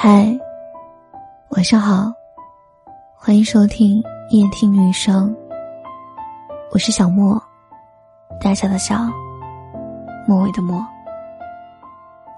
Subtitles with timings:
[0.00, 0.32] 嗨，
[1.48, 2.12] 晚上好，
[3.16, 4.00] 欢迎收听
[4.30, 5.36] 夜听女生。
[6.70, 7.42] 我是小莫，
[8.40, 9.10] 大小的小，
[10.24, 10.80] 末尾的末。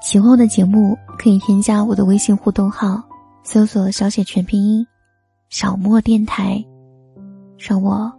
[0.00, 2.98] 喜欢我的节目，可以添加我的微信互动号，
[3.42, 4.86] 搜索小写全拼音
[5.50, 6.64] “小莫电台”，
[7.60, 8.10] 让我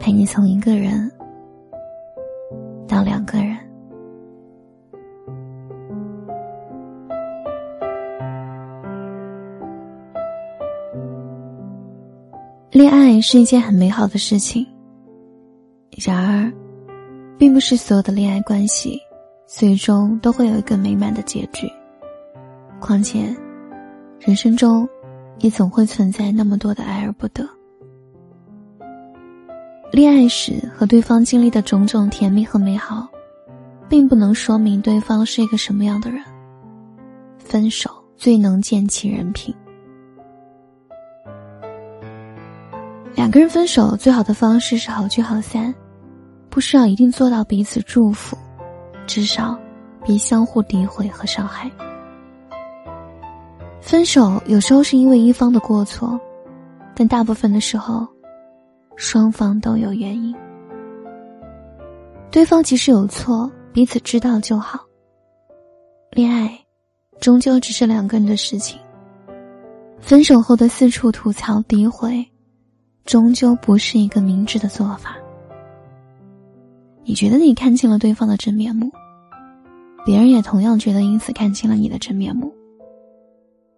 [0.00, 1.08] 陪你从一个人
[12.86, 14.64] 恋爱是一件很美好的事情，
[16.06, 16.52] 然而，
[17.36, 18.96] 并不是所有的恋爱关系
[19.44, 21.68] 最终都会有一个美满的结局。
[22.78, 23.34] 况且，
[24.20, 24.88] 人生中
[25.40, 27.44] 也总会存在那么多的爱而不得。
[29.90, 33.08] 恋爱时和对方经历的种种甜蜜和美好，
[33.88, 36.22] 并不能说明对方是一个什么样的人。
[37.36, 39.52] 分手最能见其人品。
[43.16, 45.74] 两个人分手最好的方式是好聚好散，
[46.50, 48.36] 不需要一定做到彼此祝福，
[49.06, 49.58] 至少
[50.04, 51.70] 别相互诋毁和伤害。
[53.80, 56.20] 分手有时候是因为一方的过错，
[56.94, 58.06] 但大部分的时候，
[58.96, 60.36] 双方都有原因。
[62.30, 64.80] 对方即使有错，彼此知道就好。
[66.10, 66.52] 恋爱，
[67.18, 68.78] 终究只是两个人的事情。
[70.00, 72.22] 分手后的四处吐槽诋毁。
[73.06, 75.16] 终究不是一个明智的做法。
[77.04, 78.90] 你觉得你看清了对方的真面目，
[80.04, 82.52] 别人也同样觉得因此看清了你的真面目，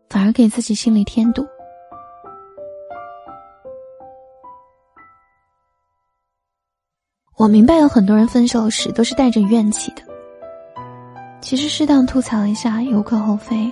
[0.08, 1.46] 反而给自己心里添堵。
[7.36, 10.02] 我明白有很多人分手时都是带着怨气的，
[11.42, 13.70] 其实适当吐槽一下也无可厚非，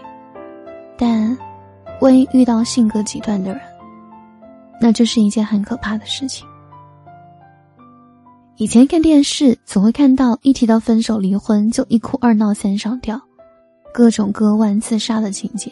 [0.99, 1.37] 但
[2.03, 3.76] 万一遇到性格极端的人。
[4.81, 6.47] 那就是一件很可怕的事情。
[8.57, 13.21] 以前看电视总会看到，一提到分手离婚就一哭二闹三上吊，
[13.93, 15.71] 各种割腕自杀的情节。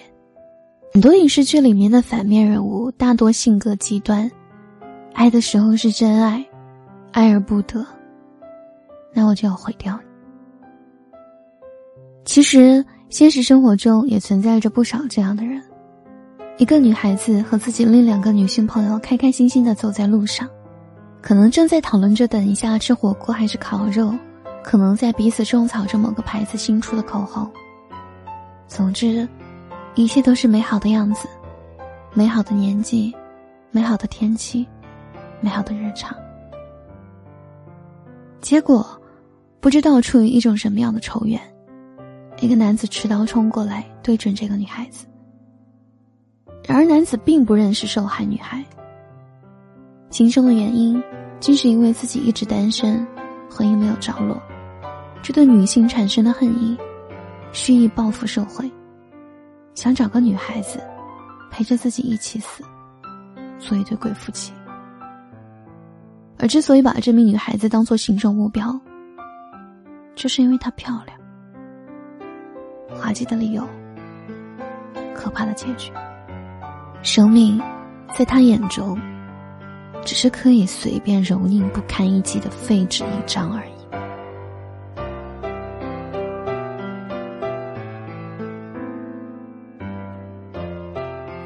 [0.93, 4.31] 很多影视剧里面的反面人物大多性格极端，
[5.13, 6.45] 爱的时候是真爱，
[7.11, 7.85] 爱而不得，
[9.15, 10.11] 那我就要毁掉你。
[12.25, 15.63] 其实现实生活中也存在着不少这样的人。
[16.57, 20.49] 一个女孩子和自己另两个女性朋友开开心心的走在路上，
[21.21, 24.15] 可能正在讨论着等一下吃火锅还是烤肉，
[24.63, 27.51] 可能在彼此种草着某个牌子新出的口红。
[28.69, 29.29] 总之，
[29.97, 31.27] 一切都是美好的样子，
[32.13, 33.13] 美好的年纪，
[33.73, 34.65] 美好的天气，
[35.41, 36.17] 美好的日常。
[38.41, 38.87] 结果，
[39.59, 41.41] 不知道出于一种什么样的仇怨，
[42.39, 45.05] 一个男子持刀冲过来，对准这个女孩子。
[46.67, 48.65] 然而，男子并不认识受害女孩。
[50.11, 51.03] 行凶的原因，
[51.39, 53.07] 竟是因为自己一直单身，
[53.51, 54.41] 婚姻没有着落，
[55.23, 56.77] 这对女性产生的恨意，
[57.53, 58.71] 蓄意报复社会，
[59.75, 60.81] 想找个女孩子，
[61.51, 62.65] 陪着自己一起死，
[63.59, 64.53] 做一对鬼夫妻。
[66.39, 68.79] 而之所以把这名女孩子当做行动目标，
[70.15, 71.19] 就是因为她漂亮。
[72.97, 73.67] 滑稽的理由，
[75.15, 75.93] 可怕的结局。
[77.05, 77.61] 生命，
[78.17, 78.99] 在他眼中，
[80.07, 83.71] 只是可以随便蹂躏、不堪一击的废纸一张而已。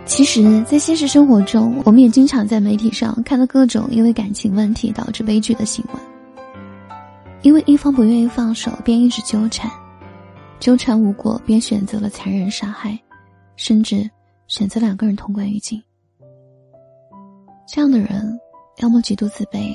[0.06, 6.00] 其实，在现实生活中，我们也经常在媒体上看到各种因为感情问题导致悲剧的新闻。
[7.42, 9.69] 因为一方不愿意放手，便一直纠缠，
[10.60, 12.96] 纠缠无果，便选择了残忍杀害，
[13.56, 14.08] 甚至。
[14.48, 15.81] 选择两个人同归于尽，
[17.66, 18.41] 这样的人，
[18.78, 19.75] 要么极度自卑，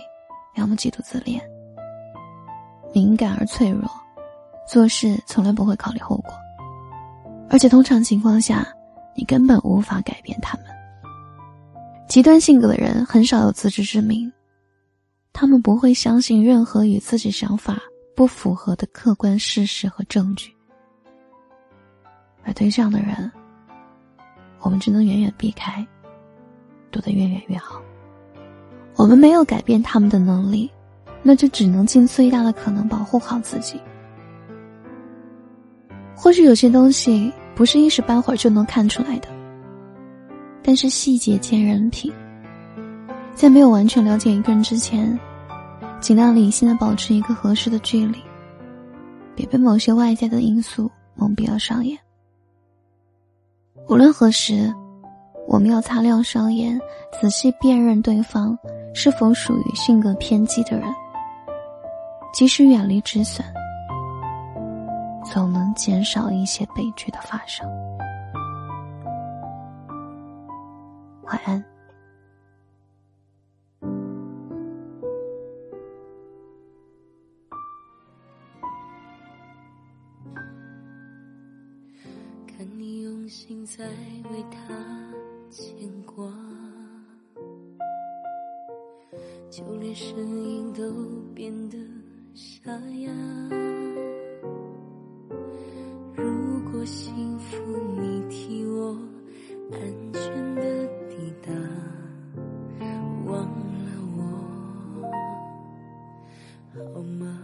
[0.56, 1.40] 要么极度自恋，
[2.92, 3.88] 敏感而脆弱，
[4.68, 6.34] 做事从来不会考虑后果，
[7.52, 8.68] 而且通常情况下，
[9.16, 10.66] 你根本无法改变他们。
[12.08, 14.32] 极端性格的人很少有自知之明，
[15.32, 17.80] 他们不会相信任何与自己想法
[18.16, 20.52] 不符合的客观事实和证据，
[22.44, 23.32] 而对这样的人。
[24.64, 25.86] 我们只能远远避开，
[26.90, 27.80] 躲得越远越好。
[28.96, 30.72] 我们没有改变他们的能力，
[31.22, 33.80] 那就只能尽最大的可能保护好自己。
[36.16, 39.28] 或许有些东西不是一时半会儿就能看出来的，
[40.64, 42.12] 但是细节见人品。
[43.36, 45.20] 在没有完全了解一个人之前，
[46.00, 48.20] 尽量理性的保持一个合适的距离，
[49.36, 52.00] 别被某些外在的因素蒙蔽了双眼。
[53.90, 54.74] 无论何时，
[55.48, 56.80] 我们要擦亮双眼，
[57.20, 58.58] 仔细辨认对方
[58.94, 60.88] 是否属于性格偏激的人。
[62.34, 63.46] 即使远离止损，
[65.24, 67.70] 总能减少一些悲剧的发生。
[71.24, 71.64] 晚安。
[82.48, 84.76] 看你用心在为他
[85.50, 86.30] 牵挂，
[89.50, 90.84] 就连声音都
[91.34, 91.78] 变得
[92.34, 93.10] 沙哑。
[96.14, 97.56] 如果幸福
[97.98, 98.94] 你替我
[99.72, 99.80] 安
[100.12, 101.50] 全的抵达，
[103.26, 103.46] 忘
[103.86, 104.22] 了我
[106.94, 107.40] 好吗？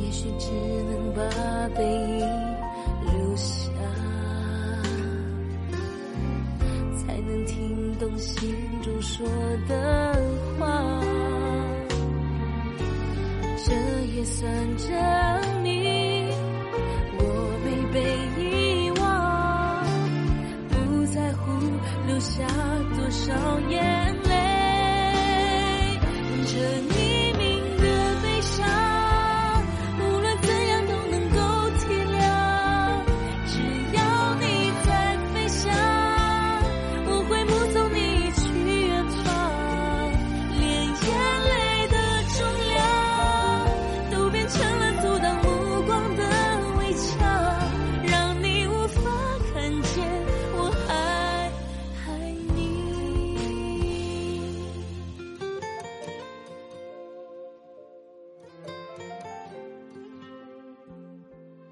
[0.00, 0.50] 也许只
[0.84, 2.17] 能把背
[8.18, 9.26] 心中说
[9.68, 10.14] 的
[10.58, 11.00] 话。
[13.64, 13.74] 这
[14.16, 16.28] 也算证明
[17.18, 17.22] 我
[17.64, 17.96] 没被
[18.42, 19.84] 遗忘，
[20.68, 21.52] 不在乎
[22.06, 22.44] 留下
[22.96, 23.32] 多少
[23.68, 23.76] 眼
[24.24, 24.30] 泪。
[26.46, 26.52] 着
[26.88, 27.07] 你。